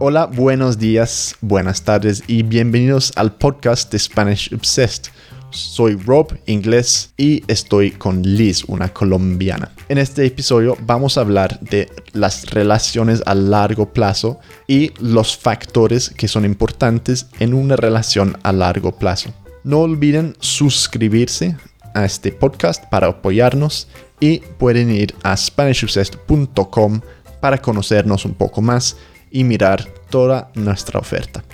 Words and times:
Hola, 0.00 0.26
buenos 0.26 0.78
días, 0.78 1.34
buenas 1.40 1.82
tardes 1.82 2.22
y 2.28 2.44
bienvenidos 2.44 3.12
al 3.16 3.34
podcast 3.34 3.90
de 3.90 3.98
Spanish 3.98 4.54
Obsessed. 4.54 5.10
Soy 5.50 5.96
Rob, 5.96 6.38
inglés, 6.46 7.12
y 7.16 7.42
estoy 7.48 7.90
con 7.90 8.22
Liz, 8.22 8.62
una 8.68 8.90
colombiana. 8.90 9.72
En 9.88 9.98
este 9.98 10.24
episodio 10.24 10.76
vamos 10.82 11.18
a 11.18 11.22
hablar 11.22 11.58
de 11.58 11.90
las 12.12 12.48
relaciones 12.50 13.24
a 13.26 13.34
largo 13.34 13.92
plazo 13.92 14.38
y 14.68 14.92
los 15.00 15.36
factores 15.36 16.10
que 16.10 16.28
son 16.28 16.44
importantes 16.44 17.26
en 17.40 17.52
una 17.52 17.74
relación 17.74 18.38
a 18.44 18.52
largo 18.52 18.92
plazo. 18.92 19.34
No 19.64 19.80
olviden 19.80 20.36
suscribirse 20.38 21.56
a 21.94 22.04
este 22.04 22.30
podcast 22.30 22.84
para 22.88 23.08
apoyarnos 23.08 23.88
y 24.20 24.38
pueden 24.58 24.92
ir 24.92 25.16
a 25.24 25.36
SpanishObsessed.com 25.36 27.00
para 27.40 27.58
conocernos 27.58 28.24
un 28.24 28.34
poco 28.34 28.62
más 28.62 28.96
y 29.30 29.44
mirar 29.44 29.86
toda 30.10 30.50
nuestra 30.54 30.98
oferta. 30.98 31.44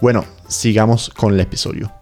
Bueno, 0.00 0.24
sigamos 0.48 1.10
con 1.10 1.34
el 1.34 1.40
episodio. 1.40 1.92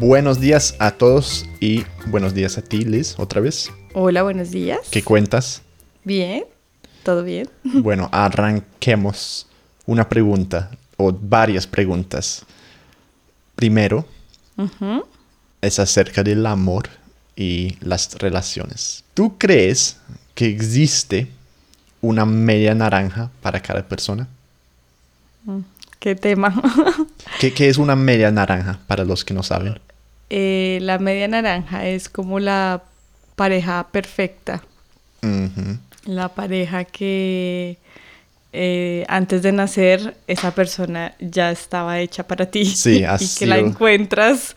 Buenos 0.00 0.38
días 0.38 0.74
a 0.80 0.90
todos 0.90 1.46
y 1.60 1.84
buenos 2.06 2.34
días 2.34 2.58
a 2.58 2.62
ti, 2.62 2.84
Liz, 2.84 3.14
otra 3.18 3.40
vez. 3.40 3.70
Hola, 3.94 4.22
buenos 4.22 4.50
días. 4.50 4.80
¿Qué 4.90 5.02
cuentas? 5.02 5.62
Bien, 6.04 6.44
todo 7.02 7.22
bien. 7.22 7.48
Bueno, 7.64 8.08
arranquemos 8.12 9.46
una 9.86 10.08
pregunta 10.08 10.70
o 10.96 11.12
varias 11.12 11.66
preguntas. 11.66 12.44
Primero, 13.54 14.04
es 15.60 15.78
acerca 15.78 16.22
del 16.22 16.44
amor 16.44 16.88
y 17.36 17.76
las 17.80 18.14
relaciones. 18.18 19.04
¿Tú 19.14 19.38
crees 19.38 19.96
que 20.34 20.46
existe 20.46 21.28
una 22.00 22.26
media 22.26 22.74
naranja 22.74 23.30
para 23.40 23.60
cada 23.60 23.82
persona? 23.86 24.28
Mm, 25.44 25.60
¿Qué 25.98 26.14
tema? 26.14 26.54
¿Qué, 27.40 27.68
es 27.68 27.78
una 27.78 27.96
media 27.96 28.30
naranja 28.30 28.78
para 28.86 29.04
los 29.04 29.24
que 29.24 29.34
no 29.34 29.42
saben? 29.42 29.78
Eh, 30.30 30.78
la 30.82 30.98
media 30.98 31.28
naranja 31.28 31.86
es 31.86 32.08
como 32.08 32.40
la 32.40 32.82
pareja 33.36 33.86
perfecta. 33.90 34.62
La 36.04 36.28
pareja 36.28 36.84
que 36.84 37.78
eh, 38.52 39.04
antes 39.08 39.42
de 39.42 39.52
nacer 39.52 40.16
esa 40.26 40.54
persona 40.54 41.14
ya 41.18 41.50
estaba 41.50 41.98
hecha 41.98 42.26
para 42.26 42.46
ti. 42.46 42.66
Sí, 42.66 43.02
así. 43.02 43.24
y 43.36 43.38
que 43.38 43.46
la 43.46 43.58
encuentras 43.58 44.54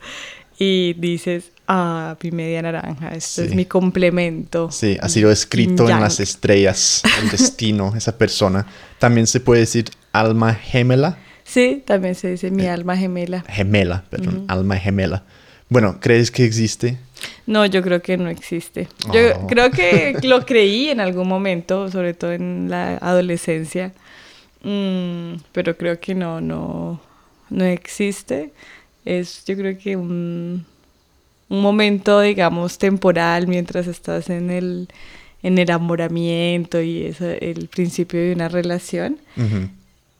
y 0.59 0.93
dices, 0.93 1.51
ah, 1.67 2.17
mi 2.23 2.31
media 2.31 2.61
naranja, 2.61 3.13
este 3.13 3.45
es 3.45 3.55
mi 3.55 3.65
complemento. 3.65 4.71
Sí, 4.71 4.97
ha 5.01 5.09
sido 5.09 5.31
escrito 5.31 5.89
en 5.89 5.99
las 5.99 6.19
estrellas, 6.19 7.03
el 7.21 7.29
destino, 7.31 7.93
esa 7.95 8.17
persona. 8.17 8.65
También 8.99 9.27
se 9.27 9.39
puede 9.39 9.61
decir 9.61 9.85
alma 10.11 10.53
gemela. 10.55 11.17
Sí, 11.43 11.83
también 11.85 12.15
se 12.15 12.31
dice 12.31 12.51
mi 12.51 12.63
eh, 12.63 12.69
alma 12.69 12.97
gemela. 12.97 13.43
Gemela, 13.47 14.03
perdón, 14.09 14.45
alma 14.47 14.77
gemela. 14.77 15.23
Bueno, 15.69 15.99
¿crees 15.99 16.31
que 16.31 16.45
existe? 16.45 16.97
No, 17.45 17.65
yo 17.65 17.81
creo 17.81 18.01
que 18.01 18.17
no 18.17 18.29
existe. 18.29 18.87
Yo 19.13 19.21
oh. 19.35 19.47
creo 19.47 19.69
que 19.69 20.17
lo 20.23 20.45
creí 20.45 20.89
en 20.89 20.99
algún 20.99 21.27
momento, 21.27 21.91
sobre 21.91 22.13
todo 22.13 22.31
en 22.31 22.69
la 22.69 22.97
adolescencia, 22.97 23.93
mm, 24.63 25.35
pero 25.51 25.77
creo 25.77 25.99
que 25.99 26.15
no, 26.15 26.41
no, 26.41 27.01
no 27.49 27.65
existe 27.65 28.51
es 29.07 29.45
yo 29.45 29.55
creo 29.55 29.77
que 29.77 29.95
un, 29.95 30.65
un 31.49 31.61
momento, 31.61 32.19
digamos, 32.19 32.77
temporal 32.77 33.47
mientras 33.47 33.87
estás 33.87 34.29
en 34.29 34.49
el, 34.49 34.89
en 35.43 35.57
enamoramiento 35.57 36.81
y 36.81 37.03
es 37.03 37.21
el 37.21 37.67
principio 37.67 38.19
de 38.19 38.33
una 38.33 38.49
relación. 38.49 39.17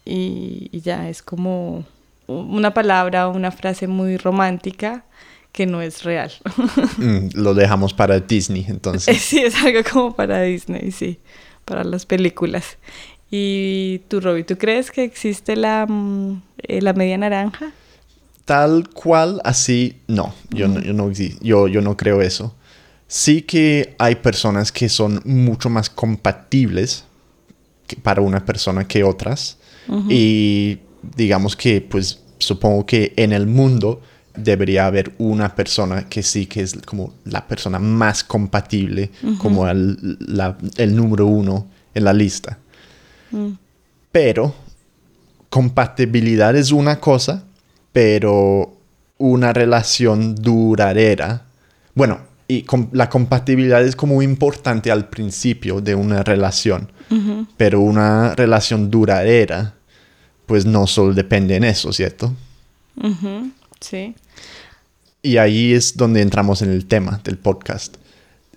y, 0.06 0.70
ya 0.80 1.10
es 1.10 1.22
como 1.22 1.84
una 2.28 2.74
palabra, 2.74 3.28
una 3.28 3.52
frase 3.52 3.88
muy 3.88 4.18
romántica 4.18 5.04
que 5.52 5.66
no 5.66 5.82
es 5.82 6.04
real. 6.04 6.32
Mm, 6.98 7.30
lo 7.34 7.54
dejamos 7.54 7.94
para 7.94 8.20
Disney, 8.20 8.66
entonces. 8.68 9.18
Sí, 9.22 9.40
es 9.40 9.56
algo 9.56 9.82
como 9.92 10.16
para 10.16 10.42
Disney, 10.42 10.92
sí, 10.92 11.20
para 11.66 11.84
las 11.84 12.06
películas. 12.06 12.78
¿Y 13.30 14.02
tú, 14.08 14.20
Robbie, 14.20 14.44
tú 14.44 14.58
crees 14.58 14.90
que 14.90 15.04
existe 15.04 15.56
la, 15.56 15.86
mm, 15.88 16.42
eh, 16.64 16.82
la 16.82 16.94
media 16.94 17.18
naranja? 17.18 17.72
Tal 18.48 18.88
cual 18.92 19.42
así, 19.44 20.00
no, 20.08 20.34
yo, 20.52 20.70
no, 20.70 20.80
yo, 20.80 20.94
no, 20.94 21.12
yo, 21.12 21.68
yo 21.68 21.82
no 21.82 21.98
creo 21.98 22.22
eso. 22.22 22.56
Sí 23.06 23.42
que 23.42 23.94
hay 24.00 24.16
personas 24.16 24.72
que 24.72 24.88
son 24.88 25.22
mucho 25.26 25.70
más 25.70 25.90
compatibles 25.90 27.04
para 28.02 28.22
una 28.22 28.46
persona 28.46 28.88
que 28.88 29.04
otras. 29.04 29.58
Y 30.08 30.80
digamos 31.16 31.58
que, 31.58 31.82
pues, 31.82 32.22
supongo 32.38 32.86
que 32.86 33.12
en 33.18 33.34
el 33.34 33.48
mundo 33.48 34.02
debería 34.38 34.86
haber 34.86 35.14
una 35.18 35.54
persona 35.54 36.08
que 36.08 36.24
sí 36.24 36.46
que 36.46 36.62
es 36.62 36.74
como 36.86 37.14
la 37.26 37.46
persona 37.48 37.80
más 37.80 38.24
compatible, 38.24 39.12
como 39.40 39.68
el, 39.68 40.18
el, 40.78 40.96
número 40.96 41.26
uno 41.26 41.68
en 41.94 42.04
la 42.06 42.14
lista. 42.14 42.60
Mm. 43.32 43.52
Pero 44.10 44.56
compatibilidad 45.50 46.56
es 46.56 46.72
una 46.72 47.02
cosa 47.02 47.44
pero 47.98 48.78
una 49.18 49.54
relación 49.54 50.36
duradera. 50.36 51.48
Bueno, 51.96 52.20
y 52.48 52.64
la 52.92 53.10
compatibilidad 53.10 53.84
es 53.84 53.96
como 53.96 54.22
importante 54.22 54.92
al 54.92 55.10
principio 55.10 55.82
de 55.82 55.96
una 55.96 56.22
relación, 56.22 56.92
pero 57.58 57.82
una 57.82 58.36
relación 58.36 58.92
duradera, 58.92 59.74
pues 60.46 60.68
no 60.68 60.86
solo 60.86 61.16
depende 61.16 61.56
en 61.56 61.64
eso, 61.64 61.92
¿cierto? 61.92 62.36
Sí. 63.80 64.14
Y 65.24 65.38
ahí 65.38 65.74
es 65.74 65.98
donde 65.98 66.22
entramos 66.22 66.62
en 66.62 66.70
el 66.70 66.86
tema 66.86 67.20
del 67.24 67.40
podcast. 67.40 67.98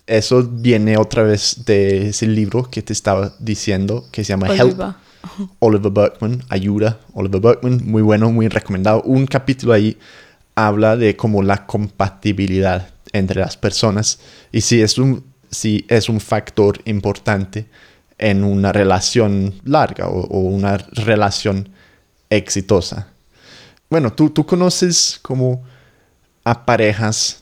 Eso 0.07 0.47
viene 0.47 0.99
otra 0.99 1.23
vez 1.23 1.63
de 1.65 2.11
ese 2.11 2.27
libro 2.27 2.69
que 2.69 2.83
te 2.83 2.93
estaba 2.93 3.35
diciendo, 3.39 4.05
que 4.13 4.23
se 4.23 4.35
llama 4.35 4.55
Help 4.55 4.79
Oliver 5.59 5.93
Berkman, 5.93 6.43
ayuda, 6.49 6.99
Oliver 7.13 7.41
Berkman, 7.41 7.81
muy 7.85 8.03
bueno, 8.03 8.31
muy 8.31 8.49
recomendado. 8.49 9.03
Un 9.03 9.27
capítulo 9.27 9.73
ahí 9.73 9.99
habla 10.55 10.97
de 10.97 11.17
como 11.17 11.43
la 11.43 11.67
compatibilidad 11.67 12.91
entre 13.13 13.41
las 13.41 13.57
personas 13.57 14.21
y 14.53 14.61
si 14.61 14.83
es 14.83 14.99
un, 14.99 15.25
si 15.51 15.85
es 15.89 16.09
un 16.09 16.21
factor 16.21 16.81
importante 16.85 17.67
en 18.19 18.45
una 18.45 18.73
relación 18.73 19.55
larga 19.65 20.09
o, 20.09 20.41
una 20.41 20.77
relación 20.77 21.71
exitosa. 22.29 23.09
Bueno, 23.89 24.13
¿tú, 24.13 24.31
tú 24.31 24.47
conoces 24.47 25.19
como 25.23 25.63
a 26.45 26.65
parejas 26.65 27.41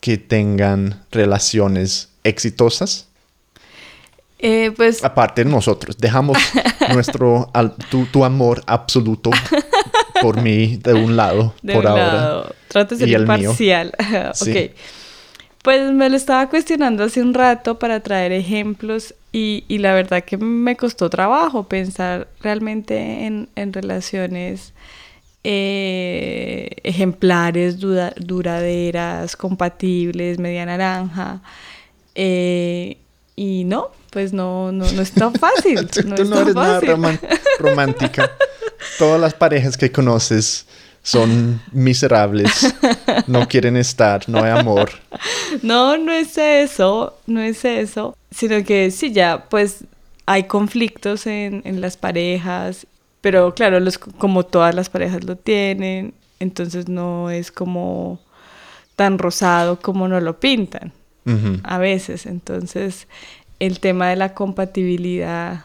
que 0.00 0.16
tengan 0.18 1.04
relaciones 1.10 2.08
exitosas? 2.24 3.08
Eh, 4.38 4.72
pues... 4.76 5.04
Aparte 5.04 5.44
de 5.44 5.50
nosotros, 5.50 5.96
dejamos 5.98 6.38
nuestro, 6.92 7.50
tu, 8.12 8.24
amor 8.24 8.62
absoluto 8.66 9.30
por 10.20 10.40
mí 10.42 10.76
de 10.76 10.94
un 10.94 11.16
lado 11.16 11.54
por 11.72 11.86
ahora. 11.86 12.52
Trato 12.68 12.96
de 12.96 13.06
ser 13.06 13.20
imparcial. 13.20 13.92
ok. 14.40 14.72
Pues 15.62 15.92
me 15.92 16.10
lo 16.10 16.16
estaba 16.16 16.50
cuestionando 16.50 17.04
hace 17.04 17.22
un 17.22 17.32
rato 17.32 17.78
para 17.78 18.00
traer 18.00 18.32
ejemplos 18.32 19.14
y, 19.32 19.64
la 19.78 19.94
verdad 19.94 20.22
que 20.22 20.36
me 20.36 20.76
costó 20.76 21.08
trabajo 21.08 21.64
pensar 21.64 22.28
realmente 22.40 23.24
en, 23.24 23.72
relaciones 23.72 24.74
eh, 25.42 26.68
ejemplares, 26.82 27.78
duraderas, 27.78 29.36
compatibles, 29.36 30.38
media 30.38 30.66
naranja. 30.66 31.40
Eh, 32.14 32.98
y 33.34 33.64
no, 33.64 33.88
pues 34.14 34.32
no, 34.32 34.70
no, 34.70 34.90
no 34.92 35.02
es 35.02 35.10
tan 35.10 35.34
fácil. 35.34 35.74
No 36.06 36.14
Tú 36.14 36.24
no 36.24 36.40
eres 36.40 36.54
nada 36.54 36.80
romántica. 37.58 38.30
Todas 38.98 39.20
las 39.20 39.34
parejas 39.34 39.76
que 39.76 39.90
conoces 39.90 40.66
son 41.02 41.60
miserables, 41.72 42.74
no 43.26 43.46
quieren 43.46 43.76
estar, 43.76 44.26
no 44.28 44.42
hay 44.42 44.52
amor. 44.52 44.90
No, 45.62 45.98
no 45.98 46.12
es 46.12 46.38
eso, 46.38 47.18
no 47.26 47.40
es 47.42 47.64
eso, 47.64 48.16
sino 48.30 48.64
que 48.64 48.90
sí, 48.90 49.12
ya, 49.12 49.44
pues 49.50 49.84
hay 50.24 50.44
conflictos 50.44 51.26
en, 51.26 51.60
en 51.64 51.82
las 51.82 51.96
parejas, 51.98 52.86
pero 53.20 53.52
claro, 53.54 53.80
los, 53.80 53.98
como 53.98 54.44
todas 54.44 54.74
las 54.74 54.88
parejas 54.88 55.24
lo 55.24 55.36
tienen, 55.36 56.14
entonces 56.40 56.88
no 56.88 57.30
es 57.30 57.50
como 57.50 58.20
tan 58.96 59.18
rosado 59.18 59.80
como 59.80 60.08
no 60.08 60.20
lo 60.20 60.38
pintan 60.38 60.92
a 61.62 61.78
veces. 61.78 62.26
Entonces, 62.26 63.08
el 63.66 63.80
tema 63.80 64.10
de 64.10 64.16
la 64.16 64.34
compatibilidad 64.34 65.64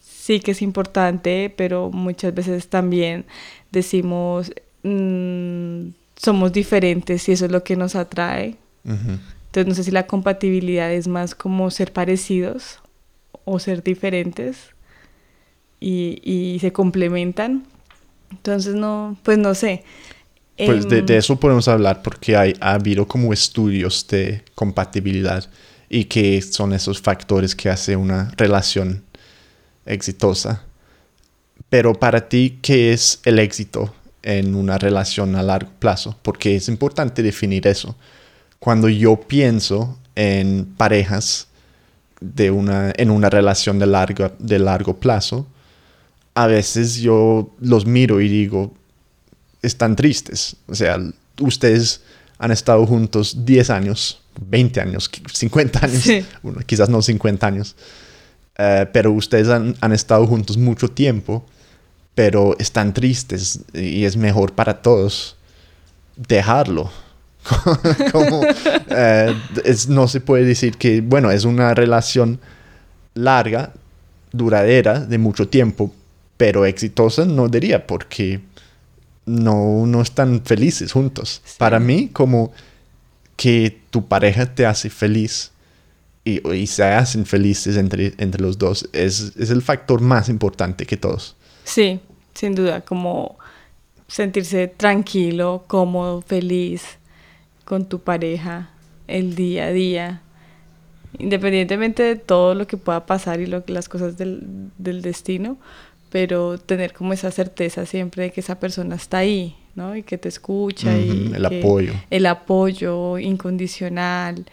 sí 0.00 0.40
que 0.40 0.52
es 0.52 0.62
importante, 0.62 1.52
pero 1.54 1.90
muchas 1.90 2.34
veces 2.34 2.68
también 2.68 3.26
decimos, 3.70 4.52
mm, 4.82 5.88
somos 6.16 6.52
diferentes 6.52 7.28
y 7.28 7.32
eso 7.32 7.44
es 7.46 7.52
lo 7.52 7.62
que 7.62 7.76
nos 7.76 7.94
atrae. 7.94 8.56
Entonces, 8.84 9.66
no 9.66 9.74
sé 9.74 9.84
si 9.84 9.90
la 9.90 10.06
compatibilidad 10.06 10.92
es 10.92 11.08
más 11.08 11.34
como 11.34 11.70
ser 11.70 11.92
parecidos 11.92 12.80
o 13.44 13.58
ser 13.58 13.82
diferentes 13.82 14.74
y, 15.80 16.20
y 16.22 16.58
se 16.60 16.72
complementan. 16.72 17.64
Entonces 18.30 18.74
no, 18.74 19.16
pues 19.22 19.38
no 19.38 19.54
sé. 19.54 19.84
Pues 20.56 20.88
de, 20.88 20.98
Em, 20.98 21.06
de 21.06 21.16
eso 21.16 21.38
podemos 21.38 21.66
hablar 21.68 22.02
porque 22.02 22.36
hay, 22.36 22.54
ha 22.60 22.74
habido 22.74 23.06
como 23.06 23.32
estudios 23.32 24.06
de 24.08 24.42
compatibilidad 24.54 25.48
y 25.94 26.06
que 26.06 26.42
son 26.42 26.72
esos 26.72 27.00
factores 27.00 27.54
que 27.54 27.70
hace 27.70 27.94
una 27.94 28.32
relación 28.36 29.04
exitosa. 29.86 30.64
Pero 31.68 31.94
para 31.94 32.28
ti, 32.28 32.58
¿qué 32.60 32.92
es 32.92 33.20
el 33.24 33.38
éxito 33.38 33.94
en 34.24 34.56
una 34.56 34.76
relación 34.76 35.36
a 35.36 35.42
largo 35.44 35.70
plazo? 35.78 36.18
Porque 36.22 36.56
es 36.56 36.68
importante 36.68 37.22
definir 37.22 37.68
eso. 37.68 37.94
Cuando 38.58 38.88
yo 38.88 39.20
pienso 39.20 39.96
en 40.16 40.64
parejas 40.76 41.46
de 42.20 42.50
una, 42.50 42.92
en 42.96 43.12
una 43.12 43.30
relación 43.30 43.78
de 43.78 43.86
largo, 43.86 44.32
de 44.40 44.58
largo 44.58 44.96
plazo, 44.96 45.46
a 46.34 46.48
veces 46.48 46.96
yo 46.96 47.54
los 47.60 47.86
miro 47.86 48.20
y 48.20 48.28
digo, 48.28 48.74
están 49.62 49.94
tristes. 49.94 50.56
O 50.66 50.74
sea, 50.74 50.98
ustedes 51.38 52.00
han 52.40 52.50
estado 52.50 52.84
juntos 52.84 53.44
10 53.46 53.70
años, 53.70 54.23
20 54.40 54.80
años, 54.80 55.10
50 55.32 55.84
años, 55.84 56.02
Sí. 56.02 56.24
bueno, 56.42 56.60
quizás 56.66 56.88
no 56.88 57.02
50 57.02 57.46
años, 57.46 57.76
eh, 58.58 58.86
pero 58.92 59.12
ustedes 59.12 59.48
han, 59.48 59.74
han 59.80 59.92
estado 59.92 60.26
juntos 60.26 60.56
mucho 60.56 60.88
tiempo, 60.88 61.44
pero 62.14 62.56
están 62.58 62.92
tristes 62.94 63.60
y 63.72 64.04
es 64.04 64.16
mejor 64.16 64.52
para 64.52 64.80
todos 64.82 65.36
dejarlo. 66.16 66.90
Como, 68.12 68.42
eh, 68.88 69.34
es- 69.64 69.88
no 69.88 70.08
se 70.08 70.20
puede 70.20 70.44
decir 70.44 70.76
que, 70.78 71.00
bueno, 71.00 71.30
es 71.30 71.44
una 71.44 71.74
relación 71.74 72.40
larga, 73.14 73.72
duradera, 74.32 75.00
de 75.00 75.18
mucho 75.18 75.48
tiempo, 75.48 75.92
pero 76.36 76.64
exitosa 76.64 77.24
no 77.24 77.48
diría 77.48 77.86
porque 77.86 78.40
no, 79.26 79.86
no 79.86 80.00
están 80.02 80.42
felices 80.44 80.92
juntos. 80.92 81.40
Sí. 81.44 81.54
Para 81.58 81.78
mí, 81.80 82.08
como 82.12 82.52
que 83.36 83.80
tu 83.90 84.06
pareja 84.06 84.54
te 84.54 84.66
hace 84.66 84.90
feliz 84.90 85.52
y, 86.24 86.46
y 86.52 86.66
se 86.66 86.84
hacen 86.84 87.26
felices 87.26 87.76
entre, 87.76 88.14
entre 88.18 88.40
los 88.40 88.58
dos 88.58 88.88
es, 88.92 89.32
es 89.36 89.50
el 89.50 89.62
factor 89.62 90.00
más 90.00 90.28
importante 90.28 90.86
que 90.86 90.96
todos. 90.96 91.36
Sí, 91.64 92.00
sin 92.34 92.54
duda, 92.54 92.80
como 92.80 93.36
sentirse 94.08 94.68
tranquilo, 94.68 95.64
cómodo, 95.66 96.22
feliz 96.22 96.82
con 97.64 97.86
tu 97.86 98.00
pareja 98.00 98.70
el 99.06 99.34
día 99.34 99.66
a 99.66 99.72
día, 99.72 100.22
independientemente 101.18 102.02
de 102.02 102.16
todo 102.16 102.54
lo 102.54 102.66
que 102.66 102.76
pueda 102.76 103.06
pasar 103.06 103.40
y 103.40 103.46
lo, 103.46 103.62
las 103.66 103.88
cosas 103.88 104.16
del, 104.16 104.70
del 104.78 105.02
destino, 105.02 105.58
pero 106.10 106.58
tener 106.58 106.92
como 106.92 107.12
esa 107.12 107.30
certeza 107.30 107.86
siempre 107.86 108.24
de 108.24 108.32
que 108.32 108.40
esa 108.40 108.60
persona 108.60 108.96
está 108.96 109.18
ahí, 109.18 109.56
¿no? 109.74 109.96
Y 109.96 110.02
que 110.02 110.18
te 110.18 110.28
escucha 110.28 110.96
y 110.96 111.32
el 111.34 111.44
apoyo. 111.46 111.92
el 112.10 112.26
apoyo 112.26 113.18
incondicional, 113.18 114.46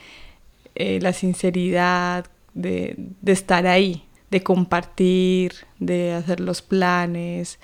eh, 0.76 1.00
la 1.02 1.14
sinceridad 1.14 2.26
de, 2.54 2.96
de 3.22 3.32
estar 3.32 3.68
ahí, 3.68 4.04
de 4.30 4.42
compartir, 4.44 5.54
de 5.80 6.14
hacer 6.14 6.40
los 6.40 6.62
planes, 6.62 7.60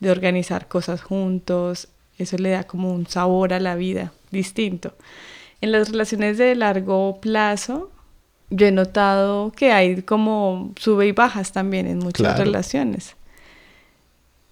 de 0.00 0.10
organizar 0.10 0.68
cosas 0.68 1.02
juntos. 1.02 1.88
Eso 2.18 2.36
le 2.38 2.50
da 2.50 2.64
como 2.64 2.92
un 2.92 3.06
sabor 3.06 3.52
a 3.52 3.60
la 3.60 3.74
vida 3.74 4.12
distinto. 4.30 4.94
En 5.60 5.72
las 5.72 5.88
relaciones 5.90 6.38
de 6.38 6.54
largo 6.54 7.18
plazo, 7.20 7.90
yo 8.50 8.66
he 8.66 8.72
notado 8.72 9.50
que 9.52 9.72
hay 9.72 10.02
como 10.02 10.72
sube 10.78 11.06
y 11.08 11.12
bajas 11.12 11.52
también 11.52 11.86
en 11.86 11.98
muchas 11.98 12.26
Claro. 12.28 12.44
relaciones. 12.44 13.16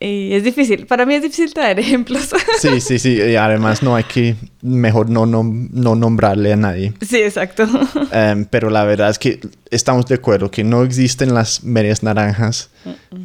Y 0.04 0.34
es 0.34 0.42
difícil, 0.42 0.86
para 0.86 1.06
mí 1.06 1.14
es 1.14 1.22
difícil 1.22 1.52
traer 1.54 1.78
ejemplos. 1.86 2.30
Sí, 2.58 2.80
sí, 2.80 2.98
sí. 2.98 3.12
Y 3.14 3.36
además 3.36 3.82
no 3.82 3.94
hay 3.94 4.04
que, 4.04 4.34
mejor 4.62 5.08
no, 5.10 5.24
nom- 5.26 5.68
no 5.70 5.94
nombrarle 5.94 6.52
a 6.52 6.56
nadie. 6.56 6.92
sí, 7.00 7.18
exacto. 7.18 7.64
Em, 8.12 8.44
pero 8.44 8.68
la 8.68 8.84
verdad 8.84 9.10
es 9.10 9.18
que 9.18 9.40
estamos 9.70 10.06
de 10.06 10.16
acuerdo 10.16 10.50
que 10.50 10.64
no 10.64 10.82
existen 10.82 11.32
las 11.34 11.62
medias 11.64 12.02
naranjas, 12.02 12.68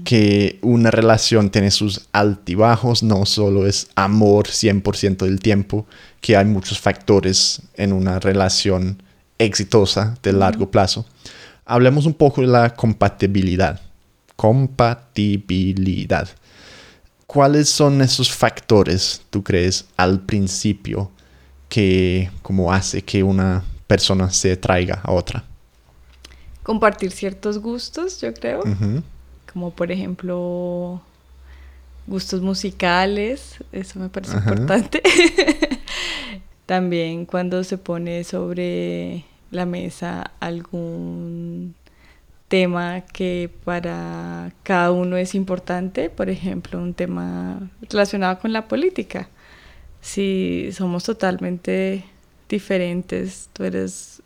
que 0.06 0.60
una 0.62 0.92
relación 0.92 1.50
tiene 1.50 1.72
sus 1.72 2.08
altibajos, 2.14 3.04
no 3.04 3.26
solo 3.26 3.66
es 3.68 3.88
amor 3.96 4.48
100% 4.48 5.18
del 5.26 5.40
tiempo, 5.40 5.86
que 6.22 6.38
hay 6.38 6.46
muchos 6.46 6.80
factores 6.80 7.62
en 7.76 7.92
una 7.92 8.20
relación 8.20 9.02
exitosa 9.40 10.18
de 10.24 10.34
largo 10.34 10.72
plazo. 10.72 11.06
Hablemos 11.66 12.06
un 12.06 12.14
poco 12.14 12.42
de 12.42 12.48
la 12.48 12.74
compatibilidad. 12.76 13.82
Compatibilidad. 14.38 16.30
¿Cuáles 17.26 17.68
son 17.68 18.02
esos 18.02 18.32
factores, 18.32 19.22
tú 19.30 19.44
crees, 19.44 19.86
al 19.98 20.22
principio 20.22 21.12
que 21.68 22.32
como 22.42 22.72
hace 22.72 23.02
que 23.02 23.22
una 23.22 23.66
persona 23.86 24.30
se 24.30 24.56
traiga 24.56 25.02
a 25.04 25.12
otra? 25.12 25.44
Compartir 26.64 27.12
ciertos 27.12 27.60
gustos, 27.60 28.22
yo 28.22 28.34
creo. 28.34 28.64
Como 29.52 29.72
por 29.72 29.92
ejemplo 29.92 31.02
gustos 32.06 32.42
musicales, 32.42 33.56
eso 33.72 34.00
me 34.00 34.08
parece 34.08 34.38
Ajá. 34.38 34.50
importante. 34.50 35.02
También 36.66 37.26
cuando 37.26 37.64
se 37.64 37.78
pone 37.78 38.24
sobre 38.24 39.26
la 39.52 39.66
mesa 39.66 40.32
algún 40.40 41.76
tema 42.48 43.02
que 43.02 43.50
para 43.66 44.54
cada 44.64 44.92
uno 44.92 45.18
es 45.18 45.36
importante, 45.36 46.10
por 46.10 46.30
ejemplo, 46.30 46.80
un 46.80 46.94
tema 46.94 47.70
relacionado 47.90 48.40
con 48.40 48.54
la 48.54 48.68
política. 48.68 49.30
Si 50.02 50.70
somos 50.72 51.04
totalmente 51.04 52.06
diferentes, 52.48 53.50
tú 53.54 53.64
eres 53.66 54.22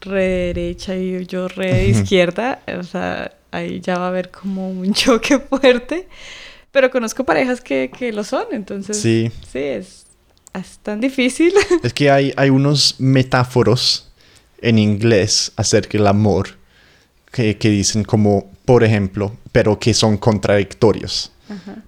re 0.00 0.24
derecha 0.54 0.94
y 0.96 1.26
yo 1.26 1.48
re 1.48 1.74
de 1.74 1.88
izquierda, 1.88 2.60
o 2.78 2.82
sea, 2.82 3.32
ahí 3.50 3.80
ya 3.80 3.98
va 3.98 4.06
a 4.06 4.08
haber 4.08 4.30
como 4.30 4.70
un 4.70 4.94
choque 4.94 5.38
fuerte. 5.38 6.08
Pero 6.70 6.90
conozco 6.90 7.24
parejas 7.24 7.60
que, 7.60 7.90
que 7.96 8.12
lo 8.12 8.22
son, 8.22 8.44
entonces 8.52 8.96
Sí. 9.00 9.30
sí, 9.50 9.58
es, 9.58 10.06
es 10.54 10.78
tan 10.78 11.00
difícil. 11.00 11.52
Es 11.82 11.92
que 11.92 12.10
hay, 12.12 12.32
hay 12.36 12.50
unos 12.50 12.94
metáforos 13.00 14.12
en 14.62 14.78
inglés 14.78 15.52
acerca 15.56 15.98
del 15.98 16.06
amor 16.06 16.59
que, 17.32 17.56
que 17.58 17.68
dicen 17.70 18.04
como, 18.04 18.50
por 18.64 18.84
ejemplo, 18.84 19.36
pero 19.52 19.78
que 19.78 19.94
son 19.94 20.16
contradictorios. 20.16 21.32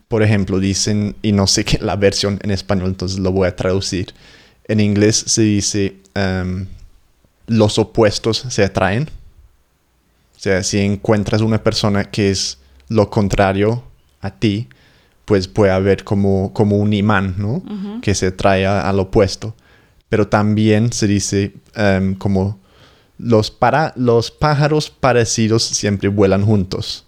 Por 0.08 0.22
ejemplo, 0.22 0.58
dicen, 0.58 1.14
y 1.22 1.32
no 1.32 1.46
sé 1.46 1.64
qué 1.64 1.78
la 1.82 1.96
versión 1.96 2.38
en 2.42 2.50
español, 2.50 2.88
entonces 2.88 3.18
lo 3.18 3.30
voy 3.32 3.46
a 3.48 3.54
traducir. 3.56 4.12
En 4.66 4.80
inglés 4.80 5.22
se 5.26 5.42
dice, 5.42 5.96
em, 6.14 6.66
los 7.46 7.78
opuestos 7.78 8.44
se 8.48 8.64
atraen. 8.64 9.08
O 10.36 10.40
sea, 10.42 10.62
si 10.64 10.78
encuentras 10.78 11.40
una 11.42 11.62
persona 11.62 12.04
que 12.04 12.30
es 12.30 12.58
lo 12.88 13.08
contrario 13.10 13.84
a 14.20 14.30
ti, 14.30 14.68
pues 15.24 15.46
puede 15.48 15.70
haber 15.72 16.02
como, 16.04 16.52
como 16.52 16.76
un 16.78 16.92
imán, 16.92 17.36
¿no? 17.38 17.62
Que 18.00 18.14
se 18.14 18.26
atrae 18.28 18.66
a- 18.66 18.88
al 18.88 18.98
opuesto. 18.98 19.54
Pero 20.08 20.26
también 20.28 20.92
se 20.92 21.06
dice 21.06 21.52
em, 21.76 22.14
como 22.16 22.58
los, 23.22 23.50
para, 23.50 23.92
los 23.96 24.30
pájaros 24.30 24.90
parecidos 24.90 25.62
siempre 25.62 26.08
vuelan 26.08 26.44
juntos. 26.44 27.04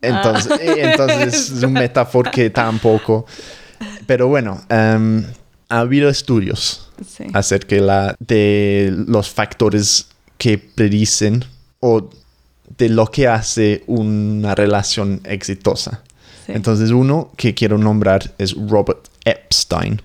Entonces, 0.00 0.52
Ah. 0.52 0.58
entonces 0.76 1.50
es 1.50 1.62
un 1.62 1.72
metáforo 1.84 2.30
que 2.30 2.50
tampoco... 2.50 3.26
Pero 4.06 4.28
bueno, 4.28 4.60
em, 4.68 5.24
ha 5.68 5.78
habido 5.80 6.08
estudios 6.08 6.90
Sí. 7.06 7.24
acerca 7.32 7.76
de, 7.76 7.82
la, 7.82 8.16
de 8.18 8.92
los 9.06 9.28
factores 9.30 10.08
que 10.36 10.58
predicen 10.58 11.44
o 11.80 12.10
de 12.76 12.88
lo 12.88 13.06
que 13.06 13.28
hace 13.28 13.84
una 13.86 14.54
relación 14.56 15.20
exitosa. 15.24 16.02
Sí. 16.46 16.52
Entonces 16.52 16.90
uno 16.90 17.30
que 17.36 17.54
quiero 17.54 17.78
nombrar 17.78 18.34
es 18.38 18.54
Robert 18.56 19.06
Epstein. 19.24 20.00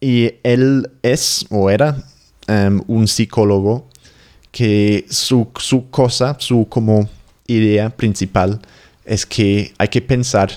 Y 0.00 0.32
él 0.42 0.90
es 1.02 1.46
o 1.50 1.70
era 1.70 2.02
em, 2.48 2.82
un 2.86 3.06
psicólogo 3.08 3.88
que 4.56 5.04
su, 5.10 5.48
su 5.58 5.90
cosa, 5.90 6.34
su 6.38 6.66
como 6.66 7.10
idea 7.46 7.90
principal 7.90 8.58
es 9.04 9.26
que 9.26 9.74
hay 9.76 9.88
que 9.88 10.00
pensar 10.00 10.50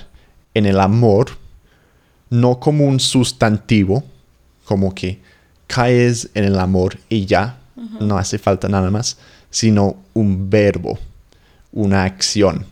en 0.54 0.66
el 0.66 0.80
amor 0.80 1.32
no 2.30 2.62
como 2.62 2.86
un 2.86 3.02
sustantivo, 3.02 4.06
como 4.64 4.96
que 4.96 5.20
caes 5.68 6.30
en 6.34 6.46
el 6.46 6.58
amor 6.60 6.98
y 7.10 7.26
ya, 7.26 7.58
no 8.00 8.18
hace 8.18 8.38
falta 8.40 8.70
nada 8.70 8.90
más, 8.90 9.18
sino 9.50 9.98
un 10.14 10.50
verbo, 10.50 10.98
una 11.74 12.06
acción. 12.06 12.66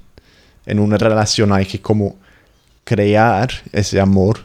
En 0.66 0.80
una 0.80 0.98
relación 0.98 1.52
hay 1.52 1.66
que 1.66 1.82
como 1.82 2.16
crear 2.86 3.50
ese 3.74 4.00
amor 4.00 4.40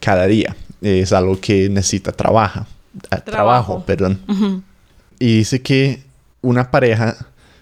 cada 0.00 0.26
día. 0.26 0.56
Es 0.80 1.12
algo 1.12 1.38
que 1.38 1.68
necesita 1.68 2.12
trabaja, 2.12 2.66
eh, 2.94 3.08
trabajo, 3.10 3.24
Trabajo. 3.30 3.84
perdón. 3.84 4.64
Y 5.18 5.36
dice 5.36 5.60
que 5.60 6.03
una 6.44 6.70
pareja 6.70 7.16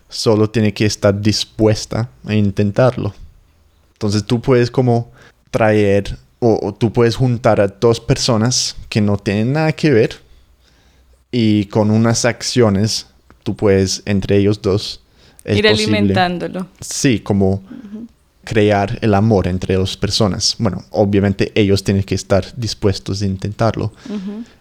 solo 0.09 0.51
tiene 0.51 0.75
que 0.75 0.85
estar 0.85 1.19
dispuesta 1.21 2.11
a 2.27 2.35
intentarlo. 2.35 3.15
Entonces 3.95 4.25
tú 4.25 4.41
puedes 4.41 4.71
como 4.71 5.11
traer 5.51 6.19
o, 6.41 6.75
tú 6.75 6.93
puedes 6.93 7.15
juntar 7.15 7.61
a 7.61 7.69
dos 7.69 8.01
personas 8.01 8.77
que 8.89 9.01
no 9.01 9.17
tienen 9.17 9.53
nada 9.53 9.73
que 9.73 9.91
ver 9.91 10.17
y 11.31 11.67
con 11.67 11.91
unas 11.91 12.25
acciones 12.25 13.07
tú 13.45 13.55
puedes 13.55 14.03
entre 14.07 14.39
ellos 14.39 14.61
dos 14.61 15.01
ir 15.45 15.67
alimentándolo. 15.69 16.67
Sí, 16.81 17.21
como 17.21 17.63
crear 18.45 18.99
el 19.03 19.15
amor 19.15 19.47
entre 19.47 19.77
dos 19.77 19.97
personas. 19.97 20.57
Bueno, 20.59 20.85
obviamente 20.91 21.53
ellos 21.55 21.85
tienen 21.85 22.03
que 22.03 22.15
estar 22.15 22.45
dispuestos 22.57 23.23
a 23.23 23.27
intentarlo. 23.27 23.93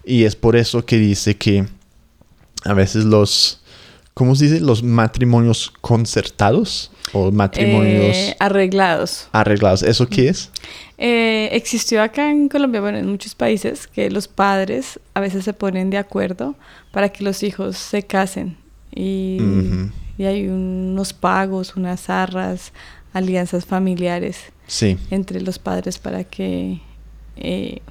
Y 0.06 0.24
es 0.24 0.36
por 0.36 0.56
eso 0.56 0.86
que 0.86 0.98
dice 0.98 1.36
que 1.36 1.66
a 2.64 2.74
veces 2.74 3.06
los, 3.06 3.61
¿cómo 4.14 4.36
se 4.36 4.46
dice? 4.46 4.60
Los 4.60 4.84
matrimonios 4.84 5.72
concertados 5.82 6.92
o 7.14 7.32
matrimonios... 7.32 8.16
Eh, 8.16 8.36
arreglados. 8.40 9.28
Arreglados. 9.32 9.84
¿Eso 9.84 10.08
qué 10.08 10.30
es? 10.30 10.50
Eh, 10.98 11.50
existió 11.54 12.02
acá 12.02 12.30
en 12.30 12.48
Colombia, 12.48 12.82
bueno, 12.82 12.98
en 12.98 13.08
muchos 13.08 13.36
países, 13.36 13.88
que 13.88 14.10
los 14.10 14.28
padres 14.28 15.00
a 15.14 15.20
veces 15.20 15.44
se 15.44 15.54
ponen 15.54 15.90
de 15.90 15.98
acuerdo 15.98 16.56
para 16.92 17.10
que 17.10 17.24
los 17.24 17.44
hijos 17.44 17.78
se 17.78 18.04
casen. 18.04 18.58
Y, 18.94 19.40
y 20.18 20.26
hay 20.26 20.48
unos 20.48 21.14
pagos, 21.14 21.76
unas 21.76 22.10
arras, 22.10 22.74
alianzas 23.14 23.66
familiares 23.66 24.52
sí. 24.68 24.98
entre 25.10 25.42
los 25.42 25.60
padres 25.60 25.98
para 25.98 26.24
que 26.24 26.82
eh, 27.36 27.82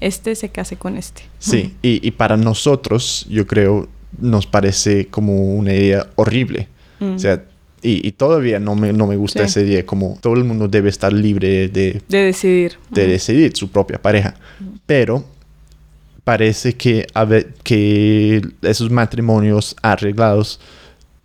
este 0.00 0.34
se 0.34 0.48
case 0.50 0.76
con 0.76 0.96
este. 0.96 1.22
Sí, 1.38 1.74
y, 1.82 2.06
y, 2.06 2.10
para 2.12 2.36
nosotros, 2.36 3.26
yo 3.28 3.46
creo, 3.46 3.88
nos 4.20 4.46
parece 4.46 5.06
como 5.06 5.54
una 5.54 5.74
idea 5.74 6.06
horrible. 6.16 6.68
O 7.00 7.18
sea, 7.18 7.44
y, 7.82 8.12
todavía 8.12 8.58
no 8.58 8.74
me, 8.74 8.94
no 8.94 9.06
me 9.06 9.16
gusta 9.16 9.42
esa 9.42 9.60
idea, 9.60 9.84
como 9.84 10.16
todo 10.22 10.34
el 10.34 10.44
mundo 10.44 10.68
debe 10.68 10.88
estar 10.88 11.12
libre 11.12 11.68
de... 11.68 12.00
De 12.08 12.18
decidir. 12.18 12.78
De 12.90 13.06
decidir 13.06 13.54
su 13.54 13.68
propia 13.70 14.00
pareja. 14.00 14.34
Pero 14.86 15.22
parece 16.24 16.74
que, 16.74 17.06
a 17.12 17.24
ver, 17.26 17.52
que 17.62 18.40
esos 18.62 18.90
matrimonios 18.90 19.76
arreglados 19.82 20.60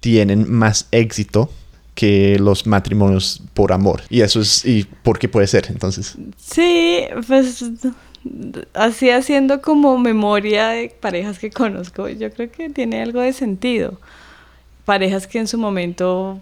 tienen 0.01 0.51
más 0.51 0.87
éxito 0.91 1.49
que 1.95 2.37
los 2.39 2.67
matrimonios 2.67 3.41
por 3.53 3.71
amor. 3.71 4.01
Y 4.09 4.21
eso 4.21 4.41
es, 4.41 4.65
¿y 4.65 4.85
por 5.03 5.17
qué 5.17 5.27
puede 5.29 5.47
ser 5.47 5.67
entonces? 5.69 6.17
Sí, 6.37 7.01
pues 7.27 7.63
así 8.73 9.09
haciendo 9.09 9.61
como 9.61 9.97
memoria 9.97 10.69
de 10.69 10.89
parejas 10.89 11.39
que 11.39 11.49
conozco, 11.49 12.09
yo 12.09 12.31
creo 12.31 12.51
que 12.51 12.69
tiene 12.69 13.01
algo 13.01 13.21
de 13.21 13.33
sentido. 13.33 13.99
Parejas 14.85 15.27
que 15.27 15.39
en 15.39 15.47
su 15.47 15.57
momento 15.57 16.39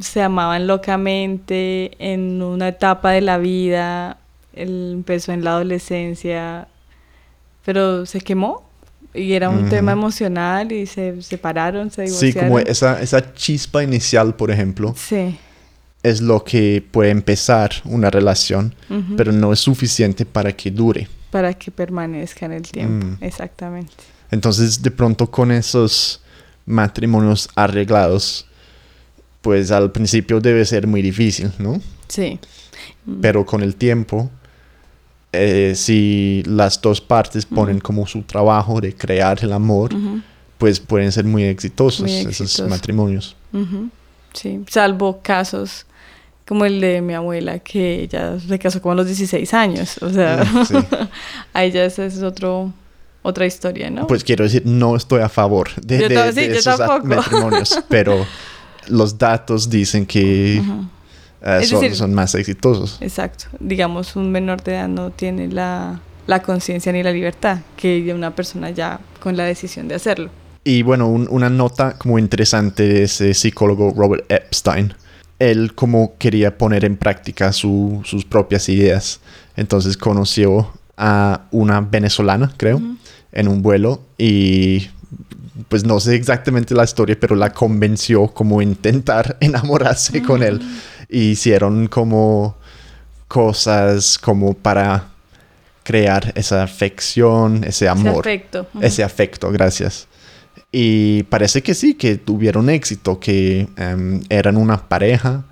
se 0.00 0.22
amaban 0.22 0.66
locamente 0.66 1.92
en 1.98 2.42
una 2.42 2.68
etapa 2.68 3.12
de 3.12 3.20
la 3.20 3.38
vida, 3.38 4.18
él 4.52 4.92
empezó 4.94 5.32
en 5.32 5.44
la 5.44 5.52
adolescencia, 5.52 6.68
pero 7.64 8.06
se 8.06 8.20
quemó 8.20 8.64
y 9.14 9.32
era 9.32 9.48
un 9.48 9.68
tema 9.68 9.92
emocional 9.92 10.72
y 10.72 10.86
se 10.86 11.22
separaron, 11.22 11.90
se 11.90 12.02
divorciaron. 12.02 12.32
Sí, 12.32 12.46
como 12.46 12.58
esa, 12.58 13.00
esa 13.00 13.32
chispa 13.32 13.82
inicial, 13.82 14.34
por 14.34 14.50
ejemplo. 14.50 14.94
Sí. 14.96 15.38
Es 16.06 16.20
lo 16.20 16.44
que 16.44 16.84
puede 16.88 17.10
empezar 17.10 17.72
una 17.84 18.10
relación, 18.10 18.74
pero 19.16 19.32
no 19.32 19.52
es 19.52 19.58
suficiente 19.60 20.24
para 20.24 20.52
que 20.52 20.70
dure. 20.70 21.08
Para 21.30 21.52
que 21.54 21.70
permanezca 21.70 22.46
en 22.46 22.52
el 22.52 22.62
tiempo, 22.62 23.06
mm. 23.06 23.18
exactamente. 23.20 23.92
Entonces, 24.30 24.80
de 24.80 24.90
pronto 24.90 25.28
con 25.28 25.50
esos 25.50 26.20
matrimonios 26.64 27.48
arreglados, 27.56 28.46
pues 29.40 29.70
al 29.70 29.90
principio 29.90 30.40
debe 30.40 30.64
ser 30.64 30.86
muy 30.86 31.02
difícil, 31.02 31.50
¿no? 31.58 31.80
Sí. 32.08 32.38
Pero 33.20 33.44
con 33.44 33.62
el 33.62 33.74
tiempo, 33.74 34.30
eh, 35.32 35.72
si 35.74 36.42
las 36.46 36.80
dos 36.80 37.00
partes 37.00 37.46
ponen 37.46 37.80
como 37.80 38.06
su 38.06 38.22
trabajo 38.22 38.80
de 38.80 38.94
crear 38.94 39.42
el 39.42 39.52
amor, 39.52 39.90
pues 40.58 40.78
pueden 40.78 41.10
ser 41.10 41.24
muy 41.24 41.44
exitosos, 41.44 42.10
esos 42.10 42.60
matrimonios. 42.68 43.34
Sí, 44.32 44.64
salvo 44.68 45.20
casos 45.22 45.86
como 46.46 46.64
el 46.64 46.80
de 46.80 47.02
mi 47.02 47.14
abuela, 47.14 47.58
que 47.58 48.02
ella 48.02 48.38
se 48.38 48.58
casó 48.58 48.80
como 48.80 48.92
a 48.92 48.94
los 48.96 49.06
16 49.06 49.52
años. 49.54 49.98
O 50.00 50.10
sea, 50.10 50.44
mm, 50.44 51.06
ahí 51.52 51.72
ya 51.72 51.84
esa 51.84 52.06
es 52.06 52.22
otro, 52.22 52.72
otra 53.22 53.46
historia, 53.46 53.90
¿no? 53.90 54.06
Pues 54.06 54.22
quiero 54.22 54.44
decir, 54.44 54.62
no 54.64 54.96
estoy 54.96 55.20
a 55.22 55.28
favor 55.28 55.74
de, 55.80 56.06
esos 56.56 56.80
matrimonios, 57.04 57.82
pero 57.88 58.24
los 58.88 59.18
datos 59.18 59.68
dicen 59.68 60.06
que 60.06 60.62
uh, 61.42 61.94
son, 61.94 62.14
más 62.14 62.34
exitosos. 62.36 62.98
Exacto. 63.00 63.46
Digamos, 63.58 64.14
un 64.14 64.30
menor 64.30 64.62
de 64.62 64.74
edad 64.74 64.88
no 64.88 65.10
tiene 65.10 65.48
la, 65.48 66.00
la 66.28 66.42
conciencia 66.42 66.92
ni 66.92 67.02
la 67.02 67.10
libertad 67.10 67.58
que 67.76 68.14
una 68.14 68.36
persona 68.36 68.70
ya 68.70 69.00
con 69.18 69.36
la 69.36 69.44
decisión 69.44 69.88
de 69.88 69.96
hacerlo. 69.96 70.30
Y 70.62 70.82
bueno, 70.82 71.08
una 71.08 71.48
nota 71.48 71.96
como 71.96 72.18
interesante 72.18 72.84
de 72.84 73.02
ese 73.04 73.34
psicólogo 73.34 73.92
Robert 73.96 74.24
Epstein. 74.28 74.94
Él 75.38 75.74
como 75.74 76.16
quería 76.18 76.56
poner 76.56 76.84
en 76.84 76.96
práctica 76.96 77.52
sus 77.52 78.24
propias 78.28 78.68
ideas. 78.68 79.20
Entonces 79.56 79.96
conoció 79.96 80.72
a 80.96 81.42
una 81.50 81.80
venezolana, 81.80 82.52
creo, 82.56 82.80
en 83.32 83.48
un 83.48 83.62
vuelo 83.62 84.00
y 84.16 84.88
pues 85.68 85.84
no 85.84 86.00
sé 86.00 86.14
exactamente 86.14 86.74
la 86.74 86.84
historia, 86.84 87.16
pero 87.18 87.34
la 87.34 87.52
convenció 87.52 88.28
como 88.28 88.62
intentar 88.62 89.36
enamorarse 89.40 90.22
con 90.22 90.42
él. 90.42 90.60
Y 91.08 91.30
hicieron 91.30 91.88
como 91.88 92.56
cosas 93.28 94.18
como 94.18 94.54
para 94.54 95.08
crear 95.82 96.32
esa 96.34 96.62
afección, 96.62 97.62
ese 97.64 97.88
amor. 97.88 98.26
Ese 98.26 98.34
afecto. 98.34 98.66
Ese 98.80 99.04
afecto, 99.04 99.50
gracias. 99.52 100.08
Y 100.78 101.22
parece 101.22 101.62
que 101.62 101.72
sí, 101.72 101.94
que 101.94 102.18
tuvieron 102.18 102.68
éxito, 102.68 103.18
que 103.18 103.66
em, 103.78 104.20
eran 104.28 104.58
una 104.58 104.76
pareja. 104.76 105.46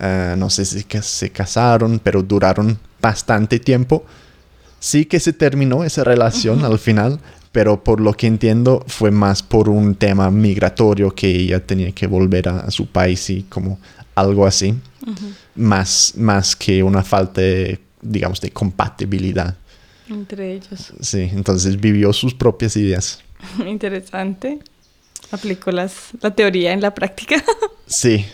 Eh, 0.00 0.34
no 0.36 0.50
sé 0.50 0.64
si 0.64 0.84
se 1.00 1.30
casaron, 1.30 2.00
pero 2.02 2.24
duraron 2.24 2.76
bastante 3.00 3.60
tiempo. 3.60 4.04
Sí 4.80 5.04
que 5.04 5.20
se 5.20 5.32
terminó 5.32 5.84
esa 5.84 6.02
relación 6.02 6.64
al 6.64 6.80
final, 6.80 7.20
pero 7.52 7.84
por 7.84 8.00
lo 8.00 8.14
que 8.14 8.26
entiendo 8.26 8.84
fue 8.88 9.12
más 9.12 9.44
por 9.44 9.68
un 9.68 9.94
tema 9.94 10.28
migratorio 10.32 11.14
que 11.14 11.28
ella 11.28 11.64
tenía 11.64 11.92
que 11.92 12.08
volver 12.08 12.48
a, 12.48 12.68
su 12.72 12.88
país 12.88 13.30
y 13.30 13.44
como 13.44 13.78
algo 14.16 14.44
así, 14.44 14.74
más, 15.54 16.14
más 16.16 16.56
que 16.56 16.82
una 16.82 17.04
falta 17.04 17.40
de, 17.40 17.78
digamos, 18.02 18.40
de 18.40 18.50
compatibilidad. 18.50 19.56
Entre 20.08 20.54
ellos. 20.54 20.92
Sí, 21.00 21.30
entonces 21.32 21.80
vivió 21.80 22.12
sus 22.12 22.34
propias 22.34 22.76
ideas. 22.76 23.20
Interesante. 23.66 24.58
Aplicó 25.30 25.70
las, 25.72 26.10
la 26.20 26.30
teoría 26.30 26.72
en 26.72 26.80
la 26.80 26.94
práctica. 26.94 27.42
sí. 27.86 28.26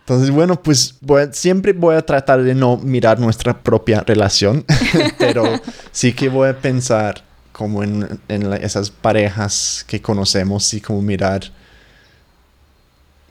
Entonces, 0.00 0.30
bueno, 0.30 0.62
pues 0.62 0.94
siempre 1.32 1.72
voy 1.72 1.94
a 1.94 2.02
tratar 2.02 2.42
de 2.42 2.54
no 2.54 2.78
mirar 2.78 3.20
nuestra 3.20 3.62
propia 3.62 4.00
relación, 4.00 4.64
pero 5.18 5.60
sí 5.92 6.14
que 6.14 6.28
voy 6.28 6.48
a 6.48 6.58
pensar 6.58 7.22
como 7.52 7.82
en, 7.82 8.18
esas 8.62 8.90
parejas 8.90 9.84
que 9.86 10.00
conocemos 10.00 10.72
y 10.74 10.80
como 10.80 11.02
mirar 11.02 11.42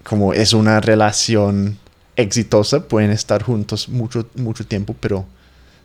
como 0.04 0.34
es 0.34 0.54
una 0.54 0.80
relación 0.80 1.80
exitosa, 2.16 2.88
pueden 2.88 3.12
estar 3.12 3.42
juntos 3.42 3.90
mucho, 3.90 4.30
mucho 4.36 4.66
tiempo, 4.66 4.96
pero 5.00 5.26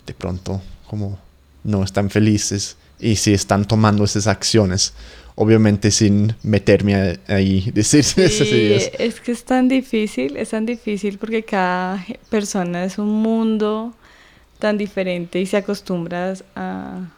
de 0.07 0.13
pronto 0.15 0.61
como 0.87 1.19
no 1.65 1.83
están 1.85 2.11
felices 2.11 2.77
y 2.99 3.17
si 3.17 3.33
están 3.33 3.65
tomando 3.67 4.05
esas 4.05 4.27
acciones, 4.27 4.95
obviamente 5.35 5.91
sin 5.91 6.35
meterme 6.43 7.19
ahí, 7.29 7.71
decir 7.75 8.01
esas 8.01 8.49
ideas. 8.49 8.91
Es 8.99 9.21
que 9.21 9.33
es 9.33 9.45
tan 9.45 9.69
difícil, 9.69 10.37
es 10.37 10.51
tan 10.51 10.67
difícil 10.67 11.19
porque 11.19 11.43
cada 11.43 12.05
persona 12.31 12.85
es 12.85 12.99
un 12.99 13.23
mundo 13.23 13.95
tan 14.59 14.79
diferente 14.79 15.41
y 15.41 15.47
se 15.47 15.57
acostumbras 15.57 16.45
a 16.55 17.09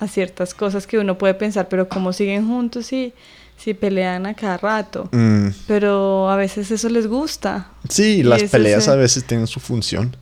a 0.00 0.08
ciertas 0.08 0.54
cosas 0.54 0.86
que 0.86 0.98
uno 0.98 1.18
puede 1.18 1.34
pensar, 1.34 1.68
pero 1.68 1.88
como 1.88 2.12
siguen 2.12 2.48
juntos 2.48 2.90
y 2.92 3.12
si 3.56 3.74
pelean 3.74 4.24
a 4.24 4.34
cada 4.34 4.56
rato. 4.56 5.08
Mm. 5.12 5.48
Pero 5.66 6.30
a 6.30 6.36
veces 6.36 6.70
eso 6.70 6.88
les 6.88 7.06
gusta. 7.06 7.70
Sí, 7.88 8.22
las 8.22 8.42
peleas 8.44 8.88
a 8.88 8.96
veces 8.96 9.24
tienen 9.24 9.46
su 9.46 9.60
función. 9.60 10.16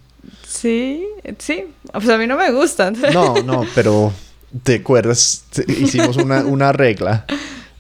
Sí, 0.47 1.07
sí. 1.39 1.67
Sea, 2.03 2.17
a 2.17 2.19
mí 2.19 2.27
no 2.27 2.37
me 2.37 2.51
gustan. 2.51 2.97
No, 3.15 3.35
no, 3.45 3.65
pero 3.75 4.13
te 4.63 4.77
acuerdas, 4.77 5.45
hicimos 5.69 6.17
una, 6.17 6.45
una 6.45 6.73
regla 6.73 7.27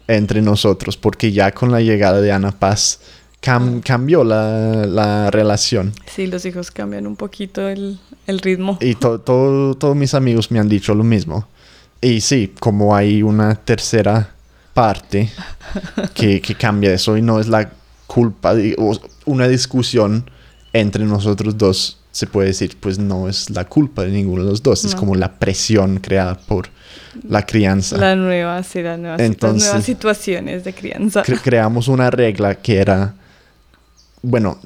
entre 0.06 0.42
nosotros 0.42 0.96
porque 0.96 1.32
ya 1.32 1.52
con 1.52 1.70
la 1.70 1.80
llegada 1.80 2.20
de 2.20 2.32
Ana 2.32 2.52
Paz 2.52 3.00
ah. 3.46 3.60
cambió 3.84 4.24
la, 4.24 4.86
la, 4.86 5.30
relación. 5.30 5.92
Sí, 6.06 6.26
los 6.26 6.44
hijos 6.44 6.70
cambian 6.70 7.06
un 7.06 7.16
poquito 7.16 7.68
el, 7.68 7.98
el 8.26 8.38
ritmo. 8.40 8.78
Y 8.80 8.94
todos 8.94 9.96
mis 9.96 10.14
amigos 10.14 10.50
me 10.50 10.58
han 10.58 10.68
dicho 10.68 10.94
lo 10.94 11.04
mismo. 11.04 11.46
Y 12.00 12.20
sí, 12.20 12.54
como 12.60 12.94
hay 12.94 13.22
una 13.22 13.54
tercera 13.56 14.34
parte 14.72 15.30
que, 16.14 16.40
que, 16.40 16.54
cambia 16.54 16.94
eso 16.94 17.16
y 17.16 17.22
no 17.22 17.40
es 17.40 17.48
la 17.48 17.72
culpa, 18.06 18.54
o 18.78 18.96
una 19.24 19.48
discusión 19.48 20.30
entre 20.72 21.04
nosotros 21.04 21.58
dos, 21.58 21.97
se 22.10 22.26
puede 22.26 22.48
decir, 22.48 22.76
pues 22.80 22.98
no 22.98 23.28
es 23.28 23.50
la 23.50 23.64
culpa 23.64 24.02
de 24.02 24.10
ninguno 24.10 24.44
de 24.44 24.50
los 24.50 24.62
dos, 24.62 24.84
es 24.84 24.94
como 24.94 25.14
la 25.14 25.38
presión 25.38 25.98
creada 25.98 26.36
por 26.36 26.68
la 27.28 27.44
crianza. 27.44 27.96
La 27.96 28.16
nueva, 28.16 28.62
sí, 28.62 28.82
la 28.82 28.96
nueva, 28.96 29.16
Entonces, 29.18 29.62
las 29.62 29.72
nuevas 29.72 29.84
situaciones 29.84 30.64
de 30.64 30.72
crianza. 30.72 31.22
creamos 31.22 31.88
una 31.88 32.10
regla 32.10 32.54
que 32.56 32.78
era, 32.78 33.14
bueno, 34.22 34.58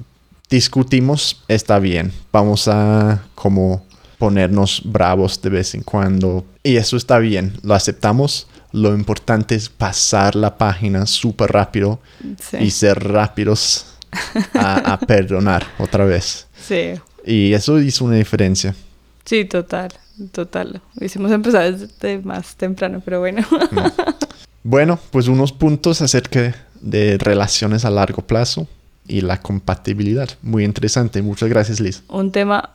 discutimos, 0.49 1.43
está 1.49 1.79
bien, 1.79 2.13
vamos 2.33 2.69
a 2.69 3.23
como 3.35 3.85
ponernos 4.19 4.83
bravos 4.85 5.41
de 5.43 5.51
vez 5.51 5.75
en 5.75 5.83
cuando 5.83 6.45
y 6.63 6.77
eso 6.77 6.97
está 6.97 7.19
bien, 7.19 7.59
lo 7.63 7.75
aceptamos. 7.75 8.47
Lo 8.71 8.95
importante 8.95 9.55
es 9.55 9.69
pasar 9.69 10.35
la 10.35 10.57
página 10.57 11.05
súper 11.07 11.53
rápido 11.53 12.01
y 12.59 12.71
ser 12.71 13.03
rápidos 13.03 13.87
a, 14.55 14.93
a 14.95 14.99
perdonar 15.01 15.67
otra 15.79 16.07
vez. 16.07 16.47
Sí. 16.57 16.95
Y 17.25 17.53
eso 17.53 17.81
hizo 17.81 18.05
una 18.05 18.17
diferencia. 18.17 18.75
Sí, 19.25 19.45
total, 19.45 19.93
total. 20.33 20.81
Hicimos 21.01 21.31
empezar 21.31 21.77
desde 21.77 22.19
más 22.21 22.57
temprano, 22.57 23.01
pero 23.05 23.21
bueno. 23.21 23.47
Bueno, 24.65 24.99
pues 25.11 25.27
unos 25.27 25.53
puntos 25.53 26.03
acerca 26.03 26.55
de 26.81 27.19
relaciones 27.19 27.85
a 27.85 27.91
largo 27.91 28.23
plazo 28.23 28.69
y 29.09 29.21
la 29.21 29.41
compatibilidad. 29.41 30.29
Muy 30.41 30.65
interesante. 30.65 31.21
Muchas 31.21 31.49
gracias, 31.49 31.81
Liz. 31.81 32.03
Un 32.09 32.31
tema 32.31 32.71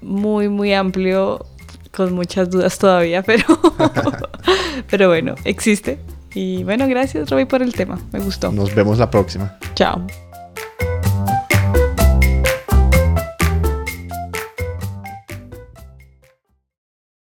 muy, 0.00 0.48
muy 0.48 0.72
amplio, 0.72 1.44
con 1.94 2.14
muchas 2.14 2.50
dudas 2.50 2.78
todavía, 2.78 3.22
pero, 3.22 3.44
pero 4.90 5.08
bueno, 5.08 5.34
existe. 5.44 5.98
Y 6.34 6.64
bueno, 6.64 6.86
gracias, 6.88 7.30
Robbie, 7.30 7.46
por 7.46 7.62
el 7.62 7.72
tema. 7.72 7.98
Me 8.12 8.20
gustó. 8.20 8.52
Nos 8.52 8.74
vemos 8.74 8.98
la 8.98 9.10
próxima. 9.10 9.58
Chao. 9.74 10.06